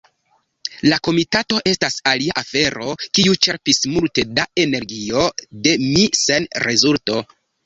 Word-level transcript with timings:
La 0.91 0.97
komitato 1.07 1.59
estas 1.71 1.97
alia 2.11 2.35
afero 2.41 2.87
kiu 3.19 3.37
ĉerpis 3.49 3.83
multe 3.93 4.25
da 4.41 4.47
energio 4.65 5.27
de 5.69 5.77
mi 5.85 6.09
sen 6.23 6.51
rezulto. 6.67 7.21